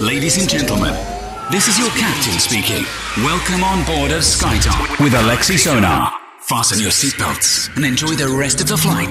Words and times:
Ladies 0.00 0.36
and 0.36 0.46
gentlemen, 0.48 0.92
this 1.50 1.66
is 1.66 1.78
your 1.78 1.88
captain 1.90 2.38
speaking. 2.38 2.84
Welcome 3.24 3.64
on 3.64 3.82
board 3.86 4.10
of 4.10 4.20
SkyTalk 4.20 5.02
with 5.02 5.14
Alexi 5.14 5.56
Sonar. 5.56 6.12
Fasten 6.40 6.78
your 6.78 6.90
seatbelts 6.90 7.74
and 7.76 7.86
enjoy 7.86 8.14
the 8.14 8.28
rest 8.28 8.60
of 8.60 8.68
the 8.68 8.76
flight. 8.76 9.08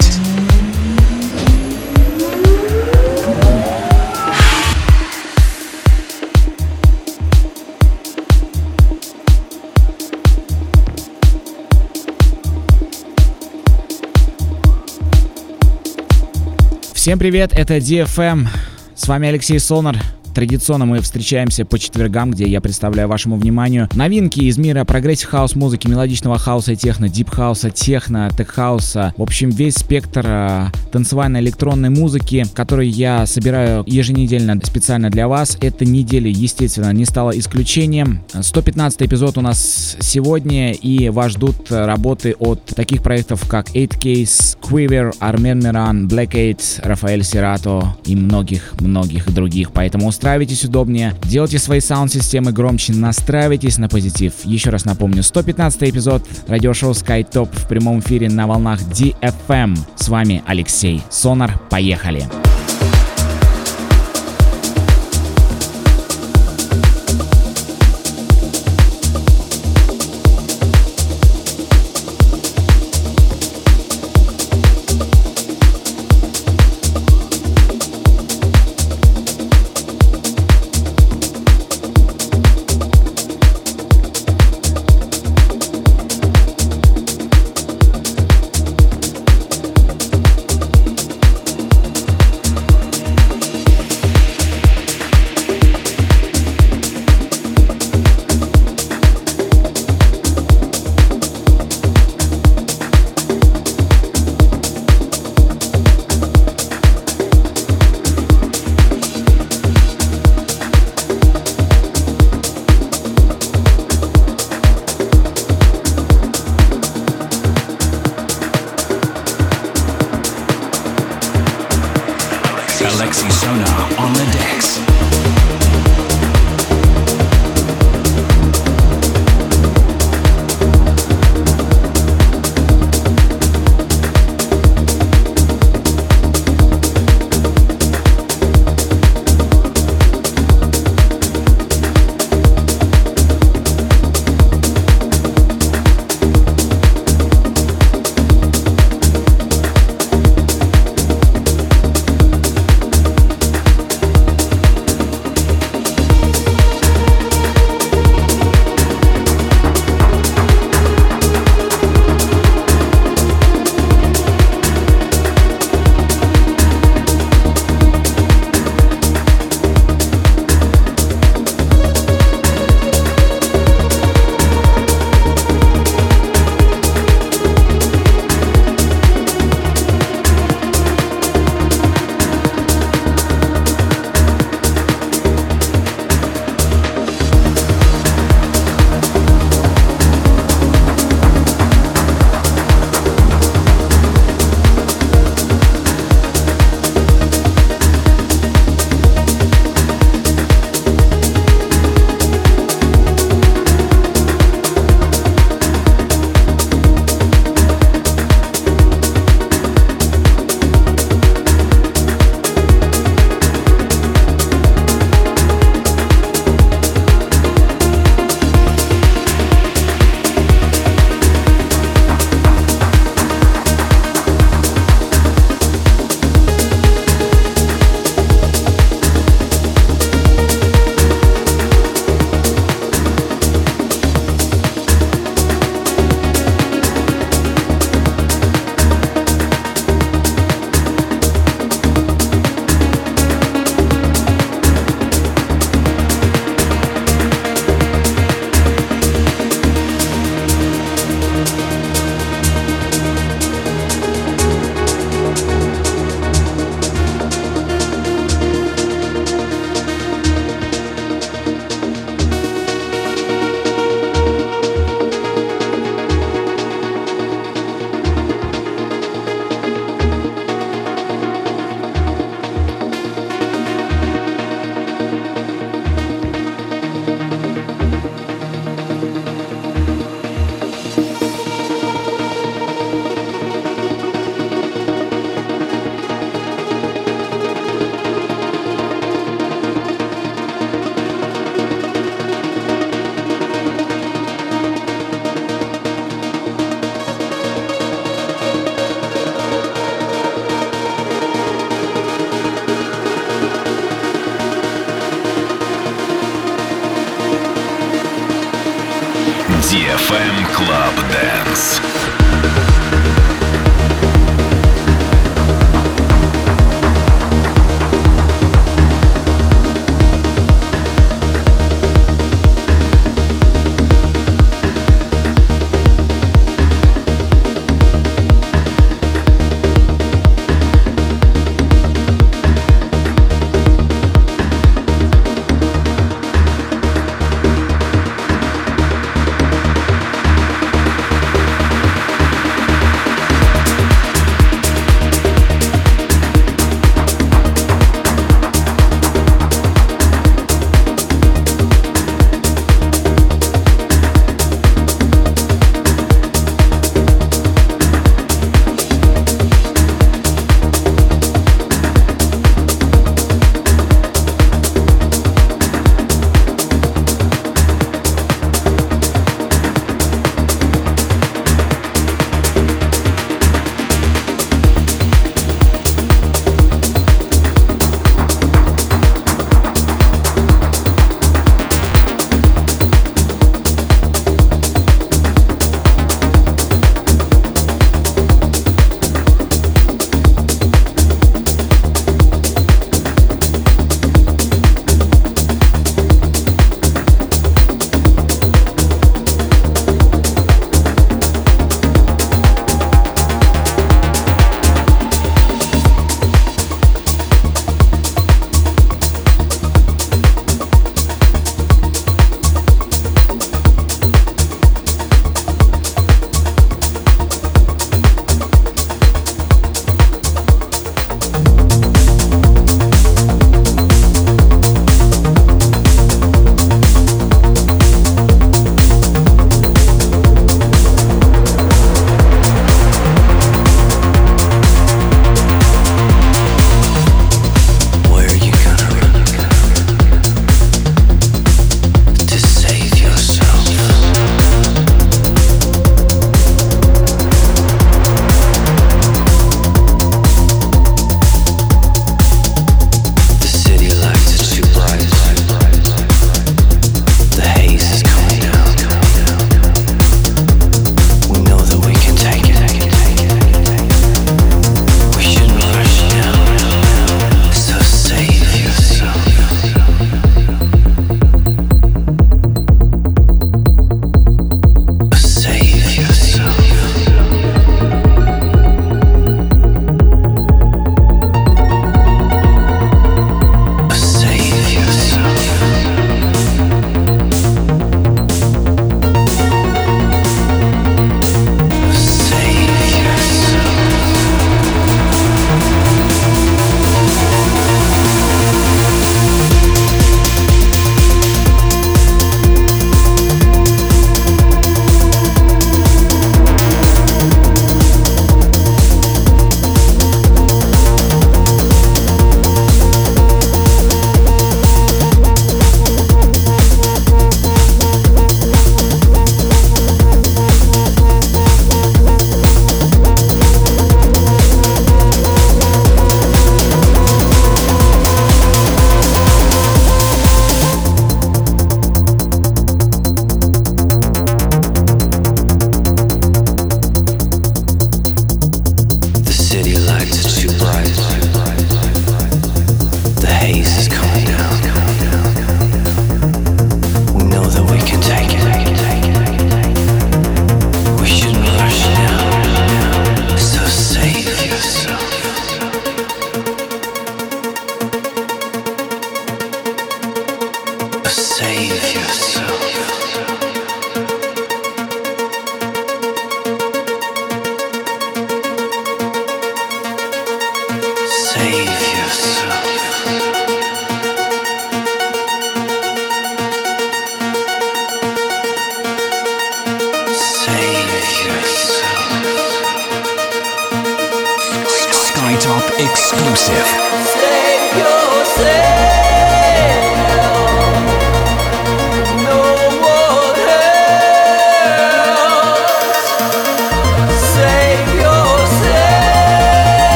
Всем 16.94 17.18
привет, 17.18 17.52
это 17.52 17.78
DFM. 17.78 18.46
С 18.94 19.08
вами 19.08 19.28
Алексей 19.28 19.58
Сонар. 19.58 19.96
Традиционно 20.37 20.85
мы 20.85 21.01
встречаемся 21.01 21.65
по 21.65 21.79
четвергам, 21.79 22.29
где 22.29 22.47
я 22.47 22.61
представляю 22.61 23.09
вашему 23.09 23.37
вниманию 23.37 23.89
новинки 23.95 24.41
из 24.41 24.59
мира 24.59 24.83
progressive 24.85 25.29
house 25.29 25.55
музыки, 25.55 25.87
мелодичного 25.87 26.37
хауса 26.37 26.73
и 26.73 26.75
техно, 26.75 27.09
deep 27.09 27.31
хауса, 27.31 27.71
техно, 27.71 28.29
tech 28.37 28.47
хауса. 28.47 29.15
В 29.17 29.23
общем, 29.23 29.49
весь 29.49 29.73
спектр 29.77 30.23
э, 30.27 30.65
танцевальной 30.91 31.39
электронной 31.39 31.89
музыки, 31.89 32.45
который 32.53 32.87
я 32.87 33.25
собираю 33.25 33.83
еженедельно 33.87 34.61
специально 34.63 35.09
для 35.09 35.27
вас. 35.27 35.57
Эта 35.59 35.85
неделя, 35.85 36.29
естественно, 36.29 36.93
не 36.93 37.05
стала 37.05 37.31
исключением. 37.31 38.21
115 38.39 39.01
эпизод 39.01 39.39
у 39.39 39.41
нас 39.41 39.97
сегодня, 39.99 40.71
и 40.71 41.09
вас 41.09 41.31
ждут 41.31 41.71
работы 41.71 42.35
от 42.37 42.63
таких 42.63 43.01
проектов, 43.01 43.49
как 43.49 43.71
8Case, 43.71 44.55
Quiver, 44.61 45.15
Armen 45.17 45.61
Miran, 45.61 46.07
Black 46.07 46.35
8, 46.35 46.87
Rafael 46.87 47.23
Cerato 47.23 47.97
и 48.05 48.15
многих-многих 48.15 49.33
других. 49.33 49.71
Поэтому 49.71 50.05
устраивайтесь 50.05 50.26
устраивайтесь 50.27 50.65
удобнее, 50.65 51.15
делайте 51.23 51.57
свои 51.57 51.79
саунд-системы 51.79 52.51
громче, 52.51 52.91
настраивайтесь 52.91 53.77
на 53.77 53.87
позитив. 53.87 54.33
Еще 54.43 54.71
раз 54.71 54.83
напомню, 54.83 55.23
115 55.23 55.83
эпизод 55.83 56.21
радиошоу 56.49 56.91
SkyTop 56.91 57.47
в 57.49 57.67
прямом 57.69 58.01
эфире 58.01 58.29
на 58.29 58.45
волнах 58.45 58.81
DFM. 58.81 59.77
С 59.95 60.09
вами 60.09 60.43
Алексей 60.45 61.01
Сонар. 61.09 61.57
Поехали! 61.69 62.19
Поехали! 62.19 62.76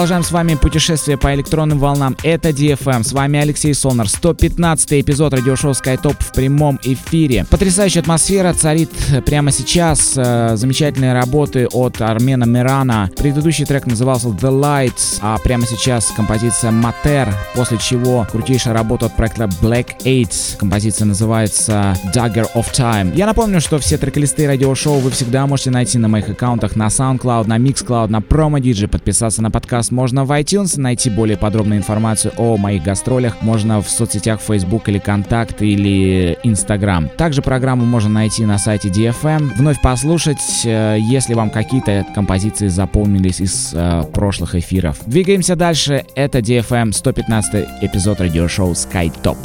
Продолжаем 0.00 0.22
с 0.22 0.32
вами 0.32 0.54
путешествие 0.54 1.18
по 1.18 1.34
электронным 1.34 1.78
волнам. 1.78 2.16
Это 2.22 2.48
DFM. 2.48 3.04
С 3.04 3.12
вами 3.12 3.38
Алексей 3.38 3.74
Сонар. 3.74 4.08
115 4.08 4.94
эпизод 4.94 5.34
радиошоу 5.34 5.72
SkyTop 5.72 6.16
в 6.18 6.32
прямом 6.32 6.80
эфире. 6.82 7.44
Потрясающая 7.50 8.00
атмосфера 8.00 8.54
царит 8.54 8.90
прямо 9.26 9.52
сейчас. 9.52 10.14
Э, 10.16 10.56
замечательные 10.56 11.12
работы 11.12 11.66
от 11.66 12.00
Армена 12.00 12.46
Мирана. 12.46 13.10
Предыдущий 13.14 13.66
трек 13.66 13.84
назывался 13.84 14.28
The 14.28 14.50
Lights, 14.50 15.18
а 15.20 15.36
прямо 15.36 15.66
сейчас 15.66 16.10
композиция 16.16 16.72
Mater, 16.72 17.30
после 17.54 17.76
чего 17.76 18.26
крутейшая 18.32 18.72
работа 18.72 19.04
от 19.04 19.16
проекта 19.16 19.50
Black 19.60 19.88
Aids. 20.06 20.56
Композиция 20.56 21.04
называется 21.04 21.94
Dagger 22.14 22.46
of 22.54 22.72
Time. 22.72 23.14
Я 23.14 23.26
напомню, 23.26 23.60
что 23.60 23.78
все 23.78 23.98
трек-листы 23.98 24.46
радиошоу 24.46 24.98
вы 25.00 25.10
всегда 25.10 25.46
можете 25.46 25.72
найти 25.72 25.98
на 25.98 26.08
моих 26.08 26.30
аккаунтах 26.30 26.74
на 26.74 26.86
SoundCloud, 26.86 27.46
на 27.46 27.58
Mixcloud, 27.58 28.08
на 28.08 28.20
Promo 28.20 28.58
DJ. 28.58 28.88
Подписаться 28.88 29.42
на 29.42 29.50
подкаст 29.50 29.89
можно 29.90 30.24
в 30.24 30.32
iTunes, 30.32 30.78
найти 30.80 31.10
более 31.10 31.36
подробную 31.36 31.78
информацию 31.78 32.32
о 32.36 32.56
моих 32.56 32.82
гастролях 32.82 33.42
можно 33.42 33.80
в 33.80 33.88
соцсетях 33.88 34.40
Facebook 34.40 34.88
или 34.88 34.98
Контакт 34.98 35.62
или 35.62 36.38
Instagram. 36.42 37.08
Также 37.16 37.42
программу 37.42 37.84
можно 37.84 38.10
найти 38.10 38.44
на 38.44 38.58
сайте 38.58 38.88
DFM. 38.88 39.52
Вновь 39.56 39.80
послушать, 39.80 40.40
э, 40.64 40.98
если 41.00 41.34
вам 41.34 41.50
какие-то 41.50 42.06
композиции 42.14 42.68
запомнились 42.68 43.40
из 43.40 43.72
э, 43.74 44.04
прошлых 44.12 44.54
эфиров. 44.54 44.98
Двигаемся 45.06 45.56
дальше. 45.56 46.04
Это 46.14 46.38
DFM 46.38 46.92
115 46.92 47.66
эпизод 47.82 48.20
радиошоу 48.20 48.72
Sky 48.72 49.12
Top. 49.22 49.36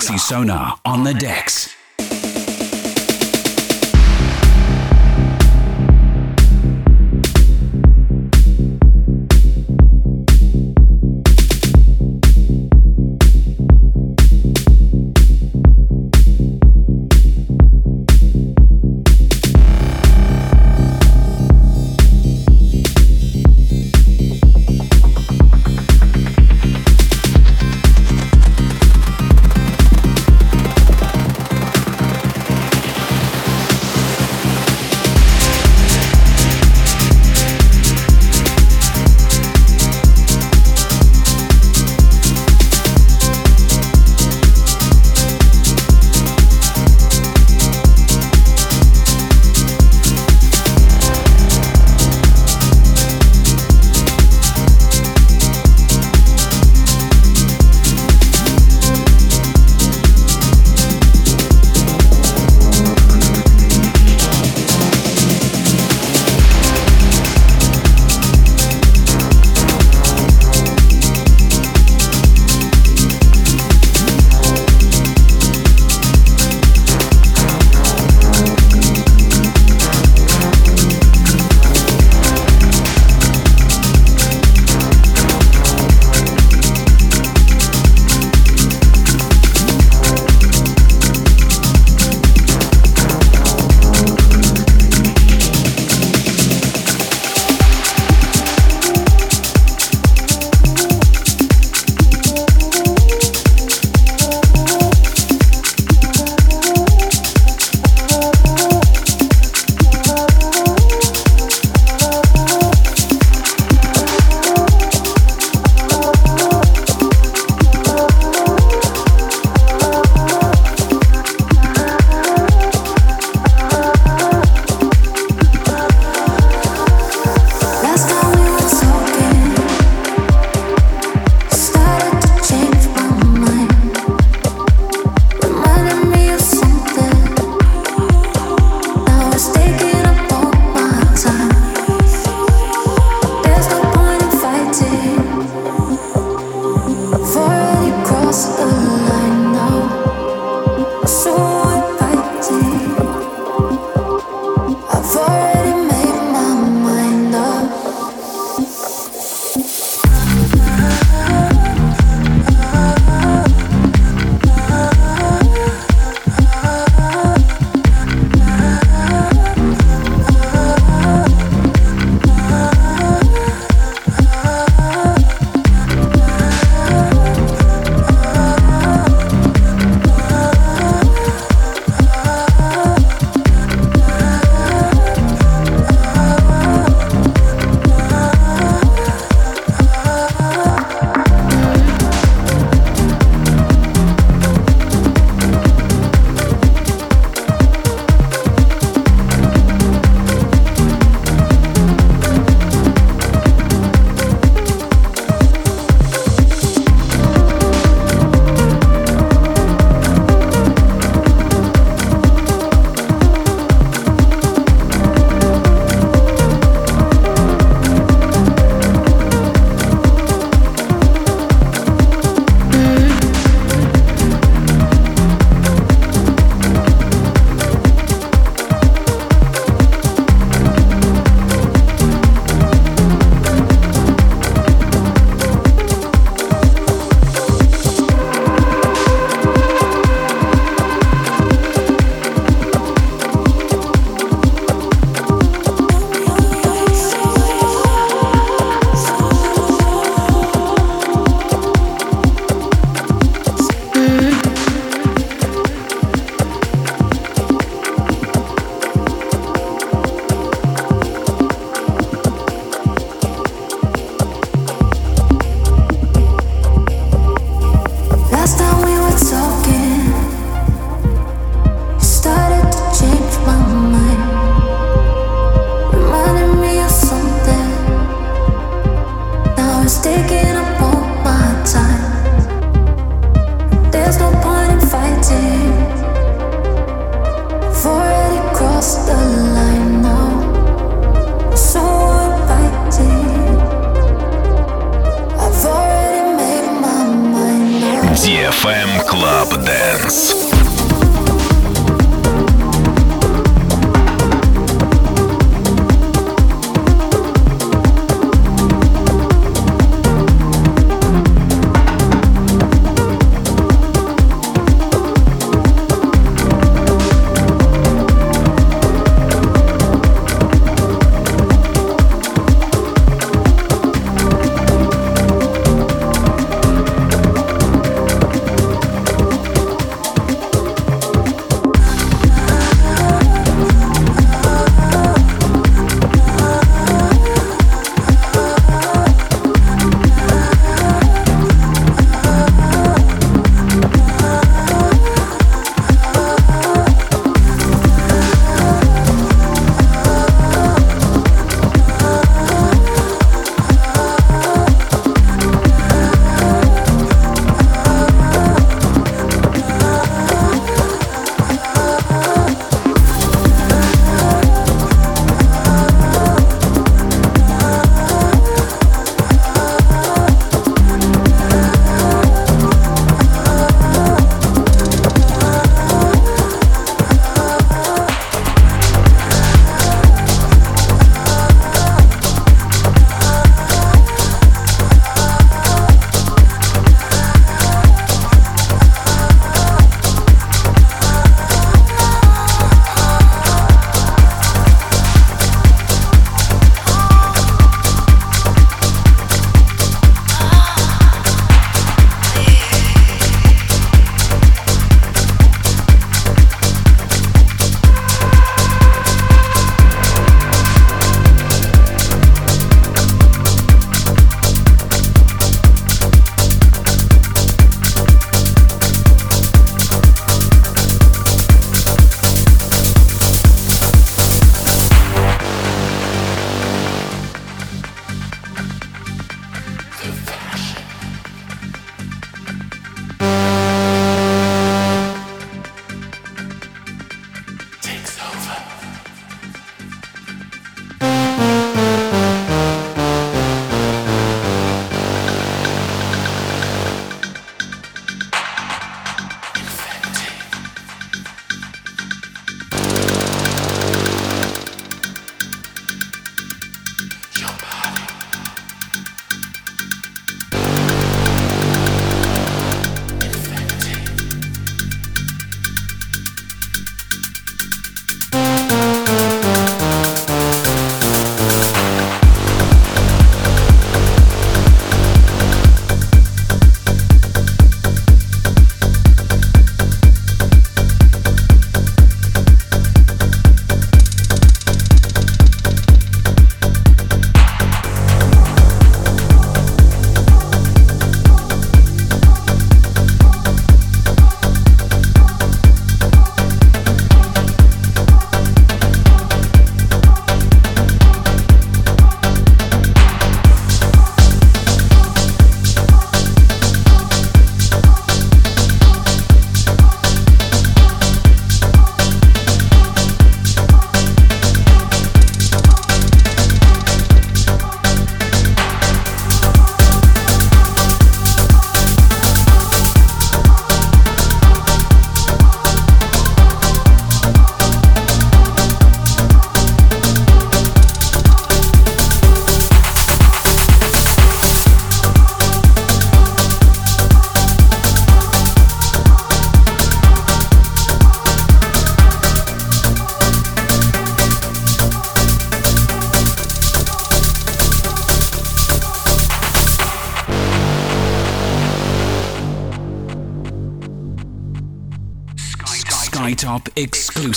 Alexi 0.00 0.18
Sonar 0.18 0.78
on 0.86 1.04
the 1.04 1.12
decks. 1.12 1.69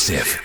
If. 0.09 0.42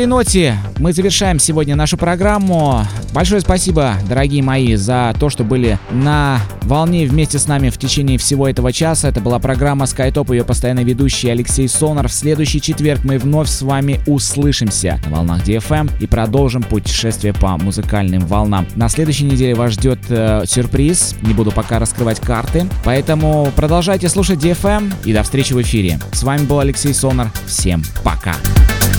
Этой 0.00 0.06
ноте 0.06 0.56
мы 0.78 0.94
завершаем 0.94 1.38
сегодня 1.38 1.76
нашу 1.76 1.98
программу. 1.98 2.86
Большое 3.12 3.42
спасибо, 3.42 3.96
дорогие 4.08 4.42
мои, 4.42 4.74
за 4.74 5.14
то, 5.20 5.28
что 5.28 5.44
были 5.44 5.78
на 5.90 6.40
волне 6.62 7.04
вместе 7.06 7.38
с 7.38 7.46
нами 7.46 7.68
в 7.68 7.76
течение 7.76 8.16
всего 8.16 8.48
этого 8.48 8.72
часа. 8.72 9.08
Это 9.08 9.20
была 9.20 9.38
программа 9.38 9.84
SkyTop, 9.84 10.32
ее 10.34 10.44
постоянный 10.44 10.84
ведущий 10.84 11.28
Алексей 11.28 11.68
Сонар. 11.68 12.08
В 12.08 12.14
следующий 12.14 12.62
четверг 12.62 13.00
мы 13.04 13.18
вновь 13.18 13.48
с 13.48 13.60
вами 13.60 14.00
услышимся 14.06 14.98
на 15.04 15.16
волнах 15.16 15.46
DFM 15.46 15.90
и 16.00 16.06
продолжим 16.06 16.62
путешествие 16.62 17.34
по 17.34 17.58
музыкальным 17.58 18.26
волнам. 18.26 18.66
На 18.76 18.88
следующей 18.88 19.24
неделе 19.24 19.54
вас 19.54 19.72
ждет 19.72 19.98
э, 20.08 20.44
сюрприз. 20.46 21.16
Не 21.20 21.34
буду 21.34 21.50
пока 21.50 21.78
раскрывать 21.78 22.20
карты. 22.20 22.66
Поэтому 22.84 23.52
продолжайте 23.54 24.08
слушать 24.08 24.38
DFM 24.38 24.90
и 25.04 25.12
до 25.12 25.22
встречи 25.24 25.52
в 25.52 25.60
эфире. 25.60 25.98
С 26.12 26.22
вами 26.22 26.46
был 26.46 26.60
Алексей 26.60 26.94
Сонар. 26.94 27.30
Всем 27.46 27.82
пока. 28.02 28.34
This 28.70 28.89